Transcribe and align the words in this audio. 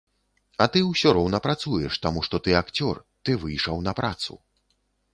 А 0.63 0.65
ты 0.75 0.79
ўсё 0.85 1.11
роўна 1.17 1.41
працуеш, 1.47 2.01
таму 2.07 2.25
што 2.31 2.35
ты 2.49 2.57
акцёр, 2.65 3.05
ты 3.27 3.31
выйшаў 3.47 3.75
на 3.91 3.99
працу. 4.01 4.43